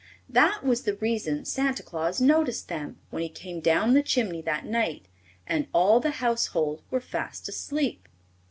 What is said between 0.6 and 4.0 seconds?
was the reason Santa Claus noticed them when he came down